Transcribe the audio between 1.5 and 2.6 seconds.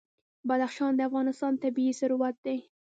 طبعي ثروت دی.